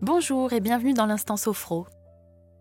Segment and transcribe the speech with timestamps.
[0.00, 1.84] Bonjour et bienvenue dans l'Instant Sophro.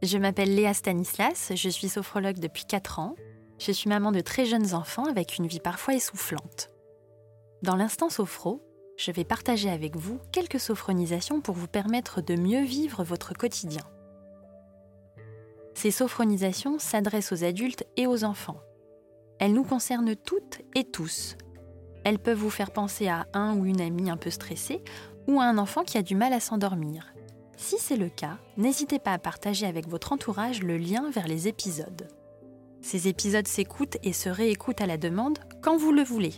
[0.01, 3.13] Je m'appelle Léa Stanislas, je suis sophrologue depuis 4 ans.
[3.59, 6.71] Je suis maman de très jeunes enfants avec une vie parfois essoufflante.
[7.61, 8.63] Dans l'Instant Sophro,
[8.97, 13.83] je vais partager avec vous quelques sophronisations pour vous permettre de mieux vivre votre quotidien.
[15.75, 18.61] Ces sophronisations s'adressent aux adultes et aux enfants.
[19.37, 21.37] Elles nous concernent toutes et tous.
[22.03, 24.81] Elles peuvent vous faire penser à un ou une amie un peu stressée
[25.27, 27.13] ou à un enfant qui a du mal à s'endormir.
[27.57, 31.47] Si c'est le cas, n'hésitez pas à partager avec votre entourage le lien vers les
[31.47, 32.07] épisodes.
[32.81, 36.35] Ces épisodes s'écoutent et se réécoutent à la demande quand vous le voulez.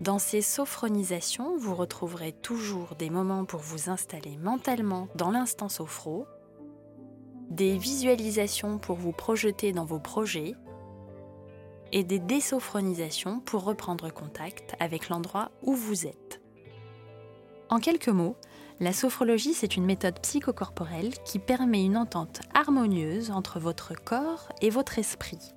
[0.00, 6.26] Dans ces sophronisations, vous retrouverez toujours des moments pour vous installer mentalement dans l'instant sophro,
[7.48, 10.54] des visualisations pour vous projeter dans vos projets
[11.92, 16.40] et des désophronisations pour reprendre contact avec l'endroit où vous êtes.
[17.68, 18.36] En quelques mots,
[18.80, 24.70] la sophrologie, c'est une méthode psychocorporelle qui permet une entente harmonieuse entre votre corps et
[24.70, 25.52] votre esprit.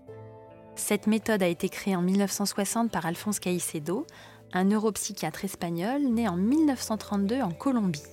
[0.75, 4.05] Cette méthode a été créée en 1960 par Alphonse Caicedo,
[4.51, 8.03] un neuropsychiatre espagnol né en 1932 en Colombie.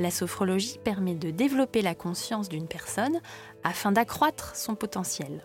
[0.00, 3.20] La sophrologie permet de développer la conscience d'une personne
[3.62, 5.44] afin d'accroître son potentiel.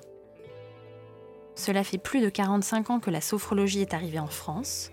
[1.55, 4.92] Cela fait plus de 45 ans que la sophrologie est arrivée en France.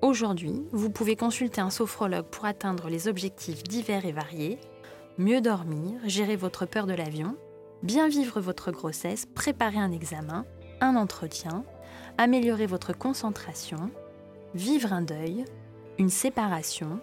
[0.00, 4.60] Aujourd'hui, vous pouvez consulter un sophrologue pour atteindre les objectifs divers et variés,
[5.18, 7.36] mieux dormir, gérer votre peur de l'avion,
[7.82, 10.46] bien vivre votre grossesse, préparer un examen,
[10.80, 11.64] un entretien,
[12.16, 13.90] améliorer votre concentration,
[14.54, 15.44] vivre un deuil,
[15.98, 17.00] une séparation,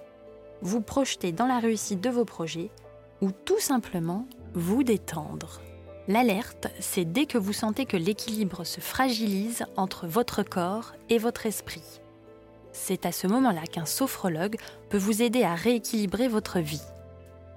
[0.62, 2.72] vous projeter dans la réussite de vos projets
[3.22, 5.60] ou tout simplement vous détendre.
[6.08, 11.46] L'alerte, c'est dès que vous sentez que l'équilibre se fragilise entre votre corps et votre
[11.46, 12.00] esprit.
[12.78, 14.58] C'est à ce moment-là qu'un sophrologue
[14.90, 16.84] peut vous aider à rééquilibrer votre vie.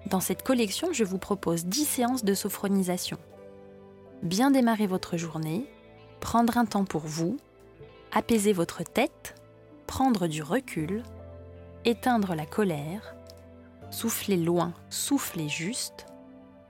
[0.07, 3.19] Dans cette collection, je vous propose 10 séances de sophronisation.
[4.23, 5.67] Bien démarrer votre journée,
[6.21, 7.37] prendre un temps pour vous,
[8.13, 9.35] apaiser votre tête,
[9.89, 11.03] prendre du recul,
[11.85, 13.17] éteindre la colère,
[13.91, 16.07] souffler loin, souffler juste,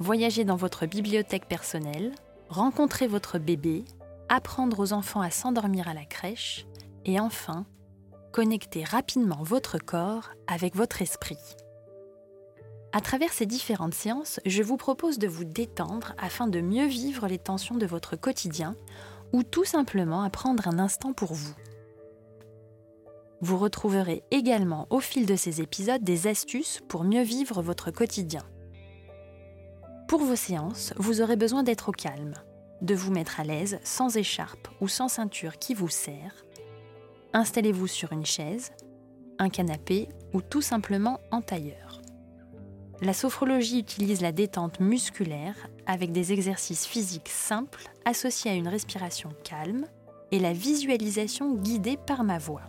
[0.01, 2.13] voyager dans votre bibliothèque personnelle,
[2.49, 3.85] rencontrer votre bébé,
[4.31, 6.67] apprendre aux enfants à s'endormir à la crèche,
[7.05, 7.67] et enfin,
[8.33, 11.39] connecter rapidement votre corps avec votre esprit.
[12.93, 17.27] À travers ces différentes séances, je vous propose de vous détendre afin de mieux vivre
[17.29, 18.77] les tensions de votre quotidien
[19.33, 21.55] ou tout simplement à prendre un instant pour vous.
[23.41, 28.43] Vous retrouverez également au fil de ces épisodes des astuces pour mieux vivre votre quotidien.
[30.09, 32.35] Pour vos séances, vous aurez besoin d'être au calme,
[32.81, 36.33] de vous mettre à l'aise sans écharpe ou sans ceinture qui vous serre.
[37.35, 38.73] Installez-vous sur une chaise,
[39.39, 42.01] un canapé ou tout simplement en tailleur.
[43.01, 49.31] La sophrologie utilise la détente musculaire avec des exercices physiques simples associés à une respiration
[49.45, 49.87] calme
[50.33, 52.63] et la visualisation guidée par ma voix.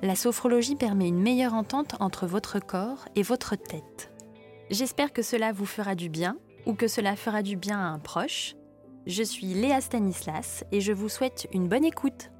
[0.00, 4.10] La sophrologie permet une meilleure entente entre votre corps et votre tête.
[4.70, 6.36] J'espère que cela vous fera du bien
[6.66, 8.54] ou que cela fera du bien à un proche.
[9.06, 12.30] Je suis Léa Stanislas et je vous souhaite une bonne écoute.